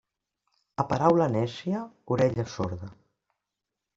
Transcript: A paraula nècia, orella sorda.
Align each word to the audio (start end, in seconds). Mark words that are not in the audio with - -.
A 0.83 0.85
paraula 0.93 1.27
nècia, 1.33 1.83
orella 2.15 2.47
sorda. 2.57 2.89